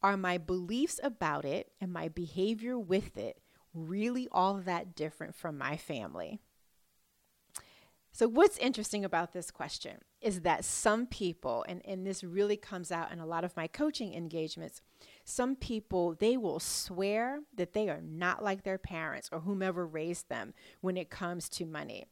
are 0.00 0.16
my 0.16 0.38
beliefs 0.38 1.00
about 1.02 1.44
it 1.44 1.72
and 1.80 1.92
my 1.92 2.06
behavior 2.06 2.78
with 2.78 3.16
it 3.18 3.40
really 3.74 4.28
all 4.30 4.54
that 4.58 4.94
different 4.94 5.34
from 5.34 5.58
my 5.58 5.76
family? 5.76 6.38
So, 8.12 8.28
what's 8.28 8.56
interesting 8.58 9.04
about 9.04 9.32
this 9.32 9.50
question 9.50 9.96
is 10.20 10.42
that 10.42 10.64
some 10.64 11.08
people, 11.08 11.64
and, 11.68 11.84
and 11.84 12.06
this 12.06 12.22
really 12.22 12.56
comes 12.56 12.92
out 12.92 13.10
in 13.10 13.18
a 13.18 13.26
lot 13.26 13.42
of 13.42 13.56
my 13.56 13.66
coaching 13.66 14.14
engagements, 14.14 14.80
some 15.24 15.56
people, 15.56 16.14
they 16.14 16.36
will 16.36 16.60
swear 16.60 17.40
that 17.56 17.72
they 17.72 17.88
are 17.88 18.00
not 18.00 18.44
like 18.44 18.62
their 18.62 18.78
parents 18.78 19.28
or 19.32 19.40
whomever 19.40 19.84
raised 19.84 20.28
them 20.28 20.54
when 20.82 20.96
it 20.96 21.10
comes 21.10 21.48
to 21.48 21.66
money. 21.66 22.04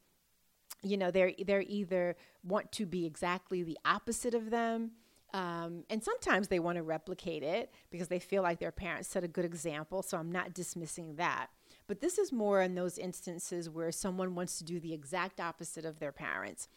You 0.82 0.96
know, 0.96 1.12
they're, 1.12 1.30
they're 1.46 1.62
either 1.64 2.16
want 2.42 2.72
to 2.72 2.86
be 2.86 3.06
exactly 3.06 3.62
the 3.62 3.78
opposite 3.84 4.34
of 4.34 4.50
them, 4.50 4.90
um, 5.34 5.84
and 5.88 6.02
sometimes 6.02 6.48
they 6.48 6.58
want 6.58 6.76
to 6.76 6.82
replicate 6.82 7.42
it 7.42 7.72
because 7.90 8.08
they 8.08 8.18
feel 8.18 8.42
like 8.42 8.58
their 8.58 8.72
parents 8.72 9.08
set 9.08 9.24
a 9.24 9.28
good 9.28 9.44
example. 9.44 10.02
So 10.02 10.18
I'm 10.18 10.30
not 10.30 10.52
dismissing 10.52 11.16
that. 11.16 11.48
But 11.86 12.00
this 12.00 12.18
is 12.18 12.32
more 12.32 12.60
in 12.60 12.74
those 12.74 12.98
instances 12.98 13.68
where 13.70 13.90
someone 13.92 14.34
wants 14.34 14.58
to 14.58 14.64
do 14.64 14.78
the 14.78 14.92
exact 14.92 15.40
opposite 15.40 15.84
of 15.84 15.98
their 15.98 16.12
parents. 16.12 16.68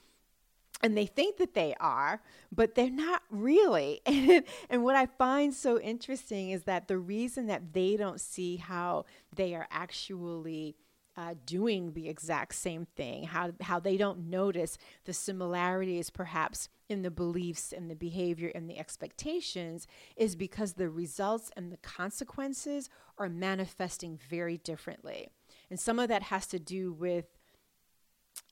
And 0.81 0.97
they 0.97 1.05
think 1.05 1.37
that 1.37 1.53
they 1.53 1.73
are, 1.79 2.21
but 2.51 2.75
they're 2.75 2.89
not 2.89 3.23
really. 3.29 4.01
And, 4.05 4.43
and 4.69 4.83
what 4.83 4.95
I 4.95 5.05
find 5.05 5.53
so 5.53 5.79
interesting 5.79 6.49
is 6.49 6.63
that 6.63 6.87
the 6.87 6.97
reason 6.97 7.47
that 7.47 7.73
they 7.73 7.95
don't 7.97 8.19
see 8.19 8.57
how 8.57 9.05
they 9.35 9.53
are 9.53 9.67
actually 9.71 10.75
uh, 11.17 11.33
doing 11.45 11.93
the 11.93 12.09
exact 12.09 12.55
same 12.55 12.85
thing, 12.85 13.23
how, 13.23 13.51
how 13.61 13.79
they 13.79 13.97
don't 13.97 14.29
notice 14.29 14.77
the 15.05 15.13
similarities 15.13 16.09
perhaps 16.09 16.69
in 16.89 17.01
the 17.01 17.11
beliefs 17.11 17.71
and 17.71 17.89
the 17.89 17.95
behavior 17.95 18.51
and 18.53 18.69
the 18.69 18.77
expectations, 18.77 19.87
is 20.15 20.35
because 20.35 20.73
the 20.73 20.89
results 20.89 21.51
and 21.55 21.71
the 21.71 21.77
consequences 21.77 22.89
are 23.17 23.29
manifesting 23.29 24.19
very 24.29 24.57
differently. 24.57 25.29
And 25.69 25.79
some 25.79 25.99
of 25.99 26.09
that 26.09 26.23
has 26.23 26.47
to 26.47 26.59
do 26.59 26.93
with 26.93 27.25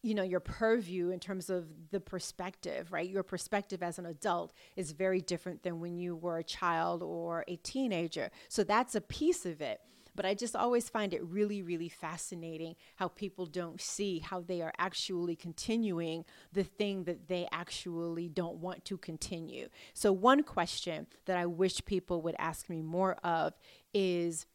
you 0.01 0.13
know 0.13 0.23
your 0.23 0.39
purview 0.39 1.09
in 1.09 1.19
terms 1.19 1.49
of 1.49 1.65
the 1.91 1.99
perspective 1.99 2.91
right? 2.93 3.09
Your 3.09 3.23
perspective 3.23 3.83
as 3.83 3.99
an 3.99 4.05
adult 4.05 4.53
is 4.77 4.91
very 4.91 5.19
different 5.19 5.63
than 5.63 5.81
when 5.81 5.97
you 5.97 6.15
were 6.15 6.37
a 6.37 6.43
child 6.43 7.03
or 7.03 7.43
a 7.47 7.57
teenager. 7.57 8.31
So 8.47 8.63
that's 8.63 8.95
a 8.95 9.01
piece 9.01 9.45
of 9.45 9.61
it 9.61 9.81
but 10.15 10.25
I 10.25 10.33
just 10.33 10.55
always 10.55 10.89
find 10.89 11.13
it 11.13 11.23
really, 11.23 11.61
really 11.61 11.89
fascinating 11.89 12.75
how 12.95 13.07
people 13.07 13.45
don't 13.45 13.81
see 13.81 14.19
how 14.19 14.41
they 14.41 14.61
are 14.61 14.73
actually 14.77 15.35
continuing 15.35 16.25
the 16.51 16.63
thing 16.63 17.03
that 17.05 17.27
they 17.27 17.47
actually 17.51 18.29
don't 18.29 18.57
want 18.57 18.85
to 18.85 18.97
continue. 18.97 19.69
So, 19.93 20.11
one 20.11 20.43
question 20.43 21.07
that 21.25 21.37
I 21.37 21.45
wish 21.45 21.83
people 21.85 22.21
would 22.21 22.35
ask 22.37 22.69
me 22.69 22.81
more 22.81 23.15
of 23.23 23.53
is 23.93 24.45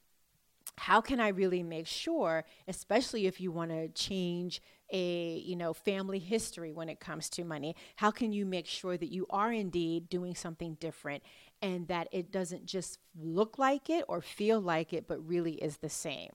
how 0.76 1.00
can 1.00 1.18
I 1.18 1.28
really 1.28 1.62
make 1.62 1.86
sure, 1.86 2.44
especially 2.68 3.26
if 3.26 3.40
you 3.40 3.50
want 3.50 3.70
to 3.70 3.88
change 3.88 4.62
a 4.90 5.42
you 5.44 5.56
know 5.56 5.74
family 5.74 6.18
history 6.18 6.72
when 6.72 6.88
it 6.88 6.98
comes 6.98 7.28
to 7.28 7.44
money 7.44 7.76
how 7.96 8.10
can 8.10 8.32
you 8.32 8.46
make 8.46 8.66
sure 8.66 8.96
that 8.96 9.12
you 9.12 9.26
are 9.28 9.52
indeed 9.52 10.08
doing 10.08 10.34
something 10.34 10.74
different 10.80 11.22
and 11.62 11.88
that 11.88 12.08
it 12.12 12.30
doesn't 12.30 12.66
just 12.66 12.98
look 13.20 13.58
like 13.58 13.90
it 13.90 14.04
or 14.08 14.20
feel 14.20 14.60
like 14.60 14.92
it, 14.92 15.06
but 15.06 15.26
really 15.26 15.54
is 15.54 15.78
the 15.78 15.88
same? 15.88 16.30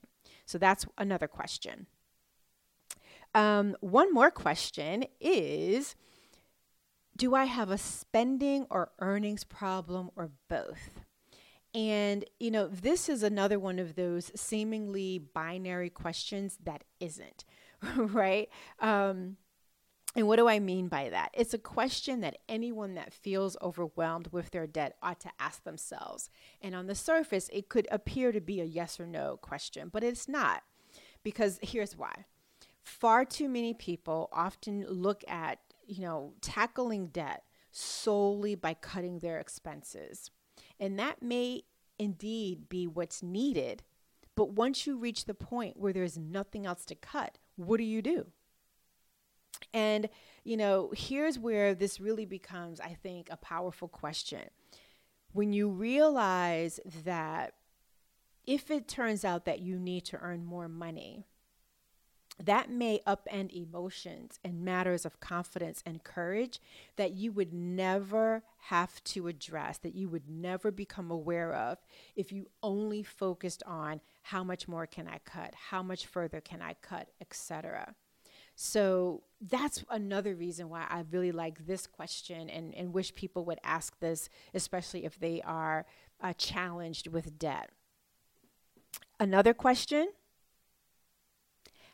So 0.46 0.58
that's 0.58 0.86
another 0.98 1.28
question. 1.28 1.86
Um, 3.34 3.76
one 3.80 4.12
more 4.12 4.30
question 4.30 5.04
is 5.20 5.96
Do 7.16 7.34
I 7.34 7.44
have 7.44 7.70
a 7.70 7.78
spending 7.78 8.66
or 8.70 8.92
earnings 9.00 9.44
problem 9.44 10.10
or 10.16 10.30
both? 10.48 11.04
And, 11.74 12.24
you 12.38 12.52
know, 12.52 12.68
this 12.68 13.08
is 13.08 13.24
another 13.24 13.58
one 13.58 13.80
of 13.80 13.96
those 13.96 14.30
seemingly 14.36 15.18
binary 15.18 15.90
questions 15.90 16.56
that 16.62 16.84
isn't, 17.00 17.44
right? 17.96 18.48
Um, 18.78 19.36
and 20.14 20.28
what 20.28 20.36
do 20.36 20.48
I 20.48 20.60
mean 20.60 20.88
by 20.88 21.08
that? 21.08 21.30
It's 21.34 21.54
a 21.54 21.58
question 21.58 22.20
that 22.20 22.38
anyone 22.48 22.94
that 22.94 23.12
feels 23.12 23.56
overwhelmed 23.60 24.28
with 24.28 24.50
their 24.50 24.66
debt 24.66 24.96
ought 25.02 25.20
to 25.20 25.30
ask 25.40 25.64
themselves. 25.64 26.30
And 26.62 26.74
on 26.74 26.86
the 26.86 26.94
surface, 26.94 27.50
it 27.52 27.68
could 27.68 27.88
appear 27.90 28.30
to 28.30 28.40
be 28.40 28.60
a 28.60 28.64
yes 28.64 29.00
or 29.00 29.06
no 29.06 29.36
question, 29.36 29.90
but 29.92 30.04
it's 30.04 30.28
not. 30.28 30.62
Because 31.24 31.58
here's 31.62 31.96
why. 31.96 32.26
Far 32.82 33.24
too 33.24 33.48
many 33.48 33.74
people 33.74 34.28
often 34.32 34.86
look 34.86 35.24
at, 35.26 35.58
you 35.86 36.02
know, 36.02 36.34
tackling 36.40 37.08
debt 37.08 37.42
solely 37.72 38.54
by 38.54 38.74
cutting 38.74 39.18
their 39.18 39.40
expenses. 39.40 40.30
And 40.78 40.96
that 40.98 41.22
may 41.22 41.62
indeed 41.98 42.68
be 42.68 42.86
what's 42.86 43.22
needed. 43.22 43.82
But 44.36 44.52
once 44.52 44.86
you 44.86 44.96
reach 44.96 45.24
the 45.24 45.34
point 45.34 45.76
where 45.76 45.92
there's 45.92 46.18
nothing 46.18 46.66
else 46.66 46.84
to 46.86 46.94
cut, 46.94 47.38
what 47.56 47.78
do 47.78 47.84
you 47.84 48.00
do? 48.00 48.26
And, 49.72 50.08
you 50.44 50.56
know, 50.56 50.92
here's 50.96 51.38
where 51.38 51.74
this 51.74 52.00
really 52.00 52.26
becomes, 52.26 52.80
I 52.80 52.96
think, 53.02 53.28
a 53.30 53.36
powerful 53.36 53.88
question. 53.88 54.48
When 55.32 55.52
you 55.52 55.68
realize 55.68 56.80
that 57.04 57.54
if 58.46 58.70
it 58.70 58.88
turns 58.88 59.24
out 59.24 59.44
that 59.46 59.60
you 59.60 59.78
need 59.78 60.04
to 60.06 60.18
earn 60.18 60.44
more 60.44 60.68
money, 60.68 61.26
that 62.42 62.68
may 62.68 63.00
upend 63.06 63.52
emotions 63.52 64.40
and 64.44 64.64
matters 64.64 65.06
of 65.06 65.20
confidence 65.20 65.82
and 65.86 66.02
courage 66.02 66.60
that 66.96 67.12
you 67.12 67.30
would 67.30 67.52
never 67.52 68.42
have 68.68 69.02
to 69.04 69.28
address, 69.28 69.78
that 69.78 69.94
you 69.94 70.08
would 70.08 70.28
never 70.28 70.70
become 70.70 71.10
aware 71.10 71.54
of 71.54 71.78
if 72.16 72.32
you 72.32 72.48
only 72.62 73.02
focused 73.02 73.62
on 73.66 74.00
how 74.22 74.42
much 74.42 74.66
more 74.66 74.86
can 74.86 75.06
I 75.06 75.18
cut, 75.24 75.54
how 75.70 75.82
much 75.82 76.06
further 76.06 76.40
can 76.40 76.60
I 76.60 76.74
cut, 76.82 77.08
etc. 77.20 77.94
So 78.54 79.22
that's 79.40 79.84
another 79.90 80.34
reason 80.34 80.68
why 80.68 80.86
I 80.88 81.04
really 81.10 81.32
like 81.32 81.66
this 81.66 81.86
question 81.86 82.48
and, 82.48 82.74
and 82.74 82.92
wish 82.92 83.14
people 83.14 83.44
would 83.46 83.58
ask 83.64 83.98
this, 83.98 84.28
especially 84.54 85.04
if 85.04 85.18
they 85.18 85.42
are 85.42 85.86
uh, 86.20 86.32
challenged 86.34 87.08
with 87.08 87.38
debt. 87.38 87.70
Another 89.18 89.54
question 89.54 90.08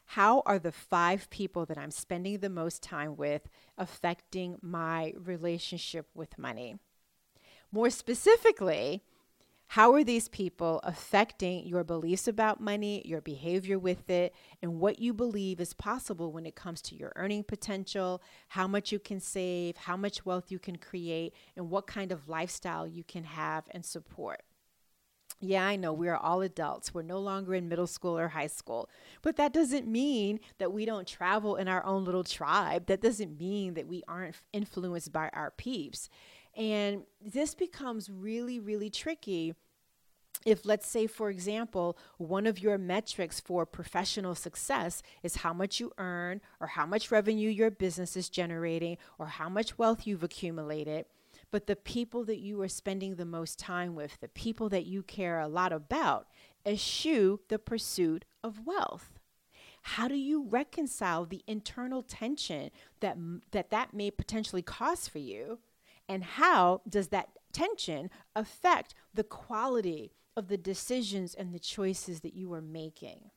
How 0.05 0.43
are 0.45 0.59
the 0.59 0.73
five 0.73 1.31
people 1.31 1.65
that 1.67 1.79
I'm 1.79 1.91
spending 1.91 2.39
the 2.39 2.51
most 2.51 2.83
time 2.83 3.17
with 3.17 3.49
affecting 3.79 4.59
my 4.61 5.15
relationship 5.17 6.09
with 6.15 6.39
money? 6.39 6.77
More 7.73 7.91
specifically, 7.91 9.03
how 9.75 9.95
are 9.95 10.03
these 10.03 10.27
people 10.27 10.81
affecting 10.83 11.65
your 11.65 11.85
beliefs 11.85 12.27
about 12.27 12.61
money, 12.61 13.03
your 13.05 13.21
behavior 13.21 13.79
with 13.79 14.11
it, 14.11 14.35
and 14.61 14.81
what 14.81 14.99
you 14.99 15.15
believe 15.15 15.61
is 15.61 15.75
possible 15.75 16.33
when 16.33 16.45
it 16.45 16.57
comes 16.57 16.83
to 16.83 16.97
your 16.97 17.13
earning 17.15 17.45
potential, 17.45 18.21
how 18.49 18.67
much 18.67 18.91
you 18.91 18.99
can 18.99 19.21
save, 19.21 19.77
how 19.77 19.97
much 19.97 20.27
wealth 20.27 20.51
you 20.51 20.59
can 20.59 20.75
create, 20.75 21.35
and 21.55 21.71
what 21.71 21.87
kind 21.87 22.11
of 22.11 22.29
lifestyle 22.29 22.85
you 22.85 23.05
can 23.05 23.23
have 23.23 23.69
and 23.71 23.85
support? 23.85 24.43
Yeah, 25.39 25.65
I 25.65 25.77
know 25.77 25.93
we 25.93 26.09
are 26.09 26.17
all 26.17 26.43
adults. 26.43 26.93
We're 26.93 27.03
no 27.03 27.21
longer 27.21 27.55
in 27.55 27.69
middle 27.69 27.87
school 27.87 28.19
or 28.19 28.29
high 28.29 28.49
school. 28.49 28.91
But 29.23 29.37
that 29.37 29.53
doesn't 29.53 29.87
mean 29.87 30.41
that 30.59 30.73
we 30.73 30.85
don't 30.85 31.07
travel 31.07 31.55
in 31.55 31.69
our 31.69 31.85
own 31.87 32.05
little 32.05 32.25
tribe. 32.25 32.87
That 32.87 33.01
doesn't 33.01 33.39
mean 33.39 33.75
that 33.75 33.87
we 33.87 34.03
aren't 34.09 34.35
influenced 34.53 35.13
by 35.13 35.31
our 35.33 35.53
peeps. 35.53 36.11
And 36.57 37.05
this 37.21 37.55
becomes 37.55 38.11
really, 38.11 38.59
really 38.59 38.91
tricky 38.91 39.55
if 40.45 40.65
let's 40.65 40.89
say 40.89 41.07
for 41.07 41.29
example 41.29 41.99
one 42.17 42.47
of 42.47 42.59
your 42.59 42.79
metrics 42.79 43.41
for 43.41 43.67
professional 43.67 44.35
success 44.35 45.03
is 45.23 45.37
how 45.37 45.53
much 45.53 45.81
you 45.81 45.93
earn 45.99 46.41
or 46.61 46.69
how 46.69 46.87
much 46.87 47.11
revenue 47.11 47.51
your 47.51 47.71
business 47.71 48.17
is 48.17 48.29
generating 48.29 48.97
or 49.19 49.27
how 49.27 49.49
much 49.49 49.79
wealth 49.79 50.07
you've 50.07 50.23
accumulated. 50.23 51.05
But 51.51 51.67
the 51.67 51.77
people 51.77 52.25
that 52.25 52.39
you 52.39 52.61
are 52.63 52.69
spending 52.69 53.17
the 53.17 53.25
most 53.25 53.59
time 53.59 53.95
with 53.95 54.21
the 54.21 54.29
people 54.29 54.69
that 54.69 54.87
you 54.87 55.03
care 55.03 55.41
a 55.41 55.49
lot 55.49 55.73
about 55.73 56.29
eschew 56.65 57.41
the 57.49 57.59
pursuit 57.59 58.25
of 58.45 58.67
wealth. 58.67 59.19
How 59.83 60.09
do 60.09 60.15
you 60.15 60.47
reconcile 60.49 61.25
the 61.25 61.43
internal 61.47 62.03
tension 62.03 62.71
that 63.01 63.17
that 63.51 63.71
that 63.71 63.95
may 63.95 64.11
potentially 64.11 64.63
cause 64.63 65.09
for 65.09 65.19
you 65.19 65.59
and 66.11 66.25
how 66.25 66.83
does 66.89 67.09
that 67.09 67.29
tension 67.53 68.11
affect 68.35 68.95
the 69.15 69.23
quality 69.23 70.11
of 70.37 70.49
the 70.49 70.59
decisions 70.59 71.35
and 71.35 71.55
the 71.55 71.61
choices 71.61 72.21
that 72.23 72.35
you 72.35 72.53
are 72.53 72.61
making? 72.61 73.31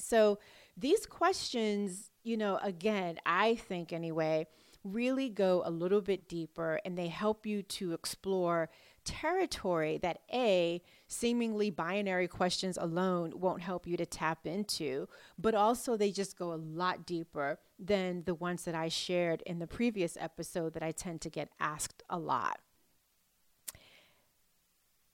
So, 0.00 0.40
these 0.76 1.06
questions, 1.06 2.10
you 2.24 2.36
know, 2.36 2.58
again, 2.60 3.18
I 3.24 3.54
think 3.54 3.92
anyway, 3.92 4.48
really 4.82 5.28
go 5.28 5.62
a 5.64 5.70
little 5.70 6.00
bit 6.00 6.28
deeper 6.28 6.80
and 6.84 6.98
they 6.98 7.06
help 7.06 7.46
you 7.46 7.62
to 7.62 7.92
explore 7.92 8.68
territory 9.04 9.98
that 9.98 10.22
A, 10.32 10.82
seemingly 11.06 11.70
binary 11.70 12.26
questions 12.26 12.76
alone 12.76 13.32
won't 13.36 13.62
help 13.62 13.86
you 13.86 13.96
to 13.96 14.06
tap 14.06 14.44
into, 14.44 15.08
but 15.38 15.54
also 15.54 15.96
they 15.96 16.10
just 16.10 16.36
go 16.36 16.52
a 16.52 16.56
lot 16.56 17.06
deeper 17.06 17.60
than 17.78 18.24
the 18.24 18.34
ones 18.34 18.64
that 18.64 18.74
I 18.74 18.88
shared 18.88 19.42
in 19.42 19.58
the 19.58 19.66
previous 19.66 20.16
episode 20.20 20.74
that 20.74 20.82
I 20.82 20.92
tend 20.92 21.20
to 21.22 21.30
get 21.30 21.50
asked 21.58 22.02
a 22.08 22.18
lot. 22.18 22.60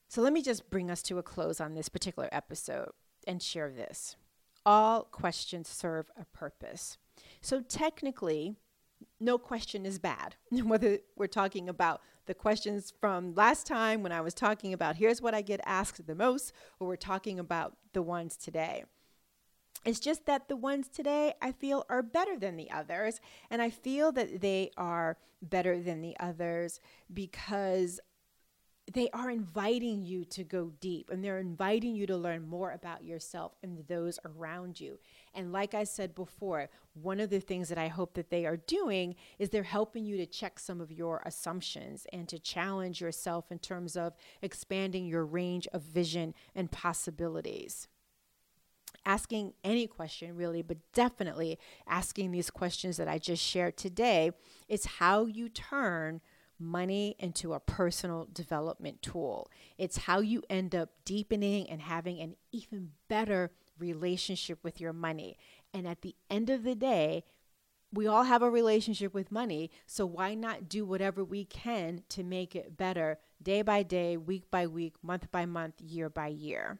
So 0.08 0.22
let 0.22 0.32
me 0.32 0.42
just 0.42 0.70
bring 0.70 0.90
us 0.90 1.02
to 1.04 1.18
a 1.18 1.22
close 1.22 1.61
on 1.61 1.74
this 1.74 1.88
particular 1.88 2.28
episode 2.32 2.90
and 3.26 3.42
share 3.42 3.70
this. 3.70 4.16
All 4.66 5.04
questions 5.04 5.68
serve 5.68 6.11
a 6.18 6.24
purpose. 6.24 6.98
So 7.40 7.61
technically, 7.61 8.56
no 9.20 9.38
question 9.38 9.87
is 9.87 9.98
bad. 9.98 10.34
Whether 10.50 10.98
we're 11.16 11.26
talking 11.26 11.68
about 11.68 12.02
the 12.26 12.34
questions 12.34 12.92
from 13.00 13.34
last 13.34 13.66
time 13.66 14.02
when 14.02 14.12
I 14.12 14.20
was 14.20 14.34
talking 14.34 14.72
about 14.72 14.96
here's 14.96 15.22
what 15.22 15.34
I 15.34 15.42
get 15.42 15.61
asked 15.64 16.06
the 16.06 16.14
most, 16.14 16.52
or 16.78 16.88
we're 16.88 16.96
talking 16.96 17.38
about 17.38 17.76
the 17.92 18.02
ones 18.02 18.37
today. 18.37 18.84
It's 19.84 20.00
just 20.00 20.26
that 20.26 20.48
the 20.48 20.56
ones 20.56 20.88
today 20.88 21.34
I 21.40 21.52
feel 21.52 21.84
are 21.88 22.02
better 22.02 22.36
than 22.36 22.56
the 22.56 22.70
others. 22.70 23.20
And 23.50 23.62
I 23.62 23.70
feel 23.70 24.12
that 24.12 24.40
they 24.40 24.70
are 24.76 25.16
better 25.42 25.80
than 25.80 26.02
the 26.02 26.16
others 26.20 26.80
because 27.12 28.00
they 28.92 29.08
are 29.10 29.30
inviting 29.30 30.02
you 30.02 30.24
to 30.24 30.42
go 30.42 30.72
deep 30.80 31.10
and 31.10 31.22
they're 31.22 31.38
inviting 31.38 31.94
you 31.94 32.06
to 32.06 32.16
learn 32.16 32.46
more 32.46 32.72
about 32.72 33.04
yourself 33.04 33.52
and 33.62 33.86
those 33.86 34.18
around 34.24 34.80
you. 34.80 34.98
And 35.32 35.52
like 35.52 35.74
I 35.74 35.84
said 35.84 36.14
before, 36.14 36.68
one 36.94 37.20
of 37.20 37.30
the 37.30 37.40
things 37.40 37.68
that 37.68 37.78
I 37.78 37.88
hope 37.88 38.14
that 38.14 38.30
they 38.30 38.46
are 38.46 38.56
doing 38.56 39.14
is 39.38 39.50
they're 39.50 39.62
helping 39.62 40.04
you 40.04 40.16
to 40.16 40.26
check 40.26 40.58
some 40.58 40.80
of 40.80 40.90
your 40.90 41.22
assumptions 41.24 42.06
and 42.12 42.28
to 42.28 42.38
challenge 42.38 43.00
yourself 43.00 43.52
in 43.52 43.60
terms 43.60 43.96
of 43.96 44.14
expanding 44.42 45.06
your 45.06 45.24
range 45.24 45.68
of 45.72 45.82
vision 45.82 46.34
and 46.54 46.72
possibilities. 46.72 47.86
Asking 49.06 49.54
any 49.64 49.86
question, 49.86 50.36
really, 50.36 50.62
but 50.62 50.76
definitely 50.92 51.58
asking 51.86 52.30
these 52.30 52.50
questions 52.50 52.96
that 52.98 53.08
I 53.08 53.18
just 53.18 53.42
shared 53.42 53.76
today 53.76 54.32
is 54.68 54.84
how 54.84 55.24
you 55.24 55.48
turn 55.48 56.20
money 56.58 57.16
into 57.18 57.54
a 57.54 57.60
personal 57.60 58.28
development 58.32 59.00
tool. 59.00 59.50
It's 59.78 59.96
how 59.96 60.20
you 60.20 60.42
end 60.50 60.74
up 60.74 60.90
deepening 61.04 61.68
and 61.70 61.80
having 61.80 62.20
an 62.20 62.36
even 62.52 62.90
better 63.08 63.50
relationship 63.78 64.62
with 64.62 64.80
your 64.80 64.92
money. 64.92 65.38
And 65.72 65.88
at 65.88 66.02
the 66.02 66.14
end 66.28 66.50
of 66.50 66.62
the 66.62 66.74
day, 66.74 67.24
we 67.92 68.06
all 68.06 68.24
have 68.24 68.42
a 68.42 68.50
relationship 68.50 69.14
with 69.14 69.32
money, 69.32 69.70
so 69.86 70.06
why 70.06 70.34
not 70.34 70.68
do 70.68 70.84
whatever 70.84 71.24
we 71.24 71.44
can 71.44 72.04
to 72.10 72.22
make 72.22 72.54
it 72.54 72.76
better 72.76 73.18
day 73.42 73.62
by 73.62 73.82
day, 73.82 74.16
week 74.16 74.48
by 74.50 74.66
week, 74.66 74.94
month 75.02 75.30
by 75.32 75.44
month, 75.44 75.80
year 75.80 76.08
by 76.08 76.28
year? 76.28 76.78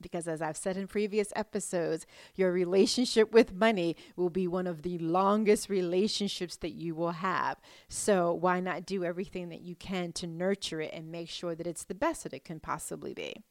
Because 0.00 0.28
as 0.28 0.40
I've 0.40 0.56
said 0.56 0.76
in 0.76 0.86
previous 0.86 1.32
episodes, 1.34 2.06
your 2.34 2.52
relationship 2.52 3.32
with 3.32 3.54
money 3.54 3.96
will 4.16 4.30
be 4.30 4.46
one 4.46 4.66
of 4.66 4.82
the 4.82 4.98
longest 4.98 5.68
relationships 5.68 6.56
that 6.56 6.72
you 6.72 6.94
will 6.94 7.12
have. 7.12 7.58
So 7.88 8.32
why 8.32 8.60
not 8.60 8.86
do 8.86 9.04
everything 9.04 9.48
that 9.48 9.60
you 9.60 9.74
can 9.74 10.12
to 10.12 10.26
nurture 10.26 10.80
it 10.80 10.92
and 10.92 11.10
make 11.10 11.28
sure 11.28 11.54
that 11.54 11.66
it's 11.66 11.84
the 11.84 11.94
best 11.94 12.22
that 12.22 12.32
it 12.32 12.44
can 12.44 12.60
possibly 12.60 13.14
be? 13.14 13.42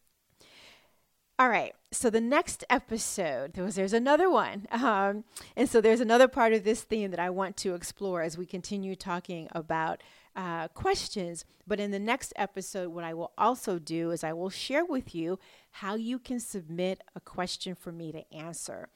All 1.40 1.50
right. 1.50 1.76
So 1.92 2.10
the 2.10 2.20
next 2.20 2.64
episode, 2.68 3.54
there's, 3.54 3.76
there's 3.76 3.94
another 3.94 4.30
one. 4.30 4.66
Um, 4.72 5.24
and 5.56 5.70
so 5.70 5.82
there's 5.82 6.00
another 6.00 6.28
part 6.28 6.54
of 6.54 6.64
this 6.64 6.82
theme 6.82 7.12
that 7.12 7.20
I 7.20 7.30
want 7.30 7.58
to 7.58 7.76
explore 7.76 8.24
as 8.24 8.38
we 8.38 8.48
continue 8.48 8.96
talking 8.96 9.48
about 9.52 10.02
uh, 10.38 10.68
questions. 10.70 11.44
But 11.66 11.80
in 11.82 11.92
the 11.92 12.00
next 12.00 12.32
episode, 12.38 12.90
what 12.90 13.04
I 13.04 13.14
will 13.14 13.34
also 13.38 13.80
do 13.80 14.12
is 14.12 14.24
I 14.24 14.34
will 14.34 14.52
share 14.52 14.86
with 14.86 15.14
you 15.14 15.40
how 15.72 15.96
you 15.96 16.20
can 16.20 16.40
submit 16.40 17.02
a 17.16 17.20
question 17.20 17.76
for 17.76 17.92
me 17.92 18.12
to 18.14 18.34
answer. 18.34 18.88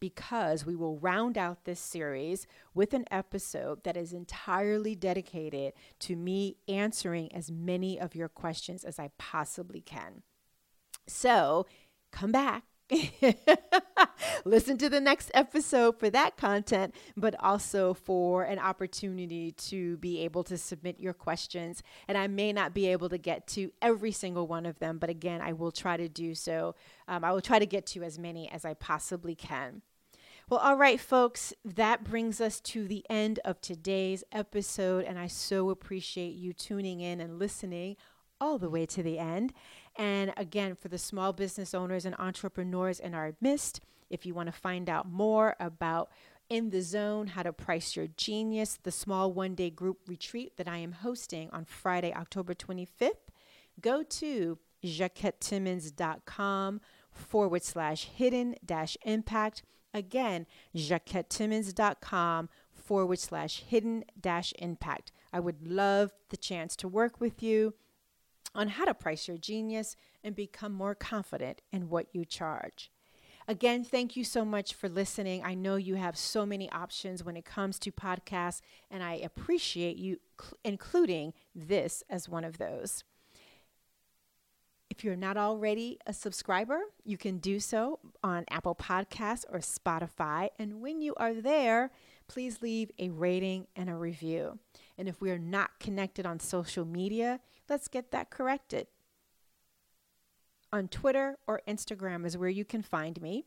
Because 0.00 0.64
we 0.64 0.76
will 0.76 0.98
round 0.98 1.36
out 1.36 1.64
this 1.64 1.80
series 1.80 2.46
with 2.72 2.94
an 2.94 3.04
episode 3.10 3.82
that 3.82 3.96
is 3.96 4.12
entirely 4.12 4.94
dedicated 4.94 5.72
to 6.00 6.14
me 6.14 6.56
answering 6.68 7.34
as 7.34 7.50
many 7.50 7.98
of 7.98 8.14
your 8.14 8.28
questions 8.28 8.84
as 8.84 9.00
I 9.00 9.10
possibly 9.18 9.80
can. 9.80 10.22
So, 11.08 11.66
come 12.12 12.30
back. 12.30 12.64
Listen 14.44 14.78
to 14.78 14.88
the 14.88 15.00
next 15.00 15.30
episode 15.34 15.98
for 15.98 16.08
that 16.10 16.36
content, 16.36 16.94
but 17.16 17.34
also 17.40 17.94
for 17.94 18.44
an 18.44 18.58
opportunity 18.58 19.52
to 19.52 19.96
be 19.98 20.20
able 20.20 20.42
to 20.44 20.56
submit 20.56 21.00
your 21.00 21.12
questions. 21.12 21.82
And 22.06 22.16
I 22.16 22.26
may 22.26 22.52
not 22.52 22.74
be 22.74 22.86
able 22.88 23.08
to 23.10 23.18
get 23.18 23.46
to 23.48 23.70
every 23.82 24.12
single 24.12 24.46
one 24.46 24.66
of 24.66 24.78
them, 24.78 24.98
but 24.98 25.10
again, 25.10 25.40
I 25.40 25.52
will 25.52 25.72
try 25.72 25.96
to 25.96 26.08
do 26.08 26.34
so. 26.34 26.74
Um, 27.06 27.24
I 27.24 27.32
will 27.32 27.42
try 27.42 27.58
to 27.58 27.66
get 27.66 27.86
to 27.88 28.02
as 28.02 28.18
many 28.18 28.50
as 28.50 28.64
I 28.64 28.74
possibly 28.74 29.34
can. 29.34 29.82
Well, 30.48 30.60
all 30.60 30.76
right, 30.76 30.98
folks, 30.98 31.52
that 31.62 32.04
brings 32.04 32.40
us 32.40 32.58
to 32.60 32.88
the 32.88 33.04
end 33.10 33.38
of 33.44 33.60
today's 33.60 34.24
episode, 34.32 35.04
and 35.04 35.18
I 35.18 35.26
so 35.26 35.68
appreciate 35.68 36.36
you 36.36 36.54
tuning 36.54 37.00
in 37.00 37.20
and 37.20 37.38
listening 37.38 37.96
all 38.40 38.58
the 38.58 38.70
way 38.70 38.86
to 38.86 39.02
the 39.02 39.18
end. 39.18 39.52
And 39.98 40.32
again, 40.36 40.76
for 40.76 40.88
the 40.88 40.96
small 40.96 41.32
business 41.32 41.74
owners 41.74 42.06
and 42.06 42.14
entrepreneurs 42.18 43.00
in 43.00 43.14
our 43.14 43.34
midst, 43.40 43.80
if 44.08 44.24
you 44.24 44.32
want 44.32 44.46
to 44.46 44.52
find 44.52 44.88
out 44.88 45.10
more 45.10 45.56
about 45.58 46.10
in 46.48 46.70
the 46.70 46.80
zone, 46.80 47.26
how 47.26 47.42
to 47.42 47.52
price 47.52 47.94
your 47.96 48.06
genius, 48.16 48.78
the 48.82 48.92
small 48.92 49.32
one 49.32 49.54
day 49.54 49.68
group 49.68 49.98
retreat 50.06 50.56
that 50.56 50.68
I 50.68 50.78
am 50.78 50.92
hosting 50.92 51.50
on 51.50 51.66
Friday, 51.66 52.14
October 52.14 52.54
25th, 52.54 53.10
go 53.80 54.02
to 54.02 54.58
jacquettetimmons.com 54.82 56.80
forward 57.10 57.62
slash 57.64 58.04
hidden 58.04 58.54
dash 58.64 58.96
impact. 59.02 59.62
Again, 59.92 60.46
jacquettetimmons.com 60.74 62.48
forward 62.72 63.18
slash 63.18 63.64
hidden 63.66 64.04
dash 64.18 64.54
impact. 64.58 65.12
I 65.32 65.40
would 65.40 65.66
love 65.66 66.12
the 66.30 66.36
chance 66.36 66.76
to 66.76 66.88
work 66.88 67.20
with 67.20 67.42
you 67.42 67.74
on 68.54 68.68
how 68.68 68.84
to 68.84 68.94
price 68.94 69.28
your 69.28 69.38
genius 69.38 69.96
and 70.24 70.34
become 70.34 70.72
more 70.72 70.94
confident 70.94 71.60
in 71.72 71.88
what 71.88 72.06
you 72.12 72.24
charge. 72.24 72.90
Again, 73.46 73.82
thank 73.82 74.14
you 74.14 74.24
so 74.24 74.44
much 74.44 74.74
for 74.74 74.90
listening. 74.90 75.42
I 75.42 75.54
know 75.54 75.76
you 75.76 75.94
have 75.94 76.18
so 76.18 76.44
many 76.44 76.70
options 76.70 77.24
when 77.24 77.34
it 77.34 77.46
comes 77.46 77.78
to 77.78 77.90
podcasts, 77.90 78.60
and 78.90 79.02
I 79.02 79.14
appreciate 79.14 79.96
you 79.96 80.18
cl- 80.38 80.58
including 80.64 81.32
this 81.54 82.02
as 82.10 82.28
one 82.28 82.44
of 82.44 82.58
those. 82.58 83.04
If 84.90 85.02
you're 85.04 85.16
not 85.16 85.36
already 85.36 85.98
a 86.06 86.12
subscriber, 86.12 86.80
you 87.04 87.16
can 87.16 87.38
do 87.38 87.58
so 87.60 88.00
on 88.22 88.44
Apple 88.50 88.74
Podcasts 88.74 89.44
or 89.50 89.60
Spotify. 89.60 90.48
And 90.58 90.82
when 90.82 91.00
you 91.00 91.14
are 91.16 91.34
there, 91.34 91.90
please 92.26 92.60
leave 92.60 92.90
a 92.98 93.08
rating 93.08 93.66
and 93.76 93.88
a 93.88 93.94
review. 93.94 94.58
And 94.98 95.08
if 95.08 95.20
we 95.20 95.30
are 95.30 95.38
not 95.38 95.78
connected 95.78 96.26
on 96.26 96.40
social 96.40 96.84
media, 96.84 97.40
let's 97.68 97.88
get 97.88 98.10
that 98.10 98.30
corrected 98.30 98.86
on 100.72 100.88
Twitter 100.88 101.38
or 101.46 101.62
Instagram 101.66 102.26
is 102.26 102.36
where 102.36 102.48
you 102.48 102.64
can 102.64 102.82
find 102.82 103.20
me. 103.20 103.44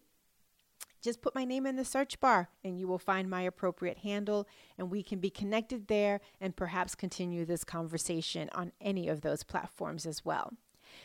Just 1.02 1.22
put 1.22 1.34
my 1.34 1.46
name 1.46 1.66
in 1.66 1.78
the 1.78 1.86
search 1.86 2.20
bar 2.20 2.50
and 2.64 2.80
you 2.80 2.88
will 2.88 3.00
find 3.00 3.30
my 3.30 3.42
appropriate 3.42 4.00
handle, 4.00 4.48
and 4.78 4.92
we 4.92 5.02
can 5.02 5.20
be 5.20 5.32
connected 5.32 5.88
there 5.88 6.22
and 6.40 6.56
perhaps 6.56 6.94
continue 6.94 7.44
this 7.44 7.64
conversation 7.64 8.50
on 8.54 8.72
any 8.80 9.08
of 9.08 9.22
those 9.22 9.44
platforms 9.44 10.06
as 10.06 10.24
well. 10.24 10.54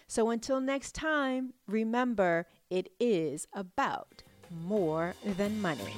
So 0.06 0.30
until 0.30 0.60
next 0.60 0.94
time, 0.94 1.54
remember 1.66 2.46
it 2.68 2.90
is 3.00 3.46
about 3.54 4.22
more 4.50 5.14
than 5.24 5.60
money. 5.62 5.94